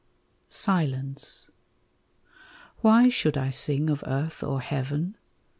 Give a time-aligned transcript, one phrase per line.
[0.49, 1.51] SILENCE
[2.79, 5.15] Why should I sing of earth or heaven?